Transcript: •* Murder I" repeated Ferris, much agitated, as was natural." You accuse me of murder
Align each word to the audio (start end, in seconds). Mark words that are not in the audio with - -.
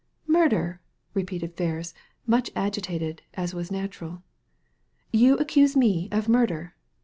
•* 0.01 0.03
Murder 0.27 0.81
I" 0.81 0.89
repeated 1.13 1.55
Ferris, 1.55 1.93
much 2.25 2.49
agitated, 2.55 3.21
as 3.35 3.53
was 3.53 3.71
natural." 3.71 4.23
You 5.21 5.37
accuse 5.37 5.77
me 5.77 6.09
of 6.11 6.27
murder 6.27 6.73